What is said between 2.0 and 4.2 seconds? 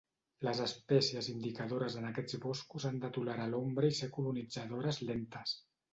en aquests boscos han de tolerar l'ombra i ser